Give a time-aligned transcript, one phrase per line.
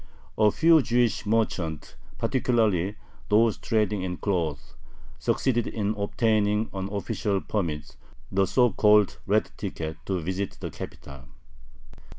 [0.35, 2.95] A few Jewish merchants, particularly
[3.29, 4.73] those trading in cloth,
[5.19, 7.95] succeeded in obtaining an official permit,
[8.31, 11.25] the so called "red ticket," to visit the capital.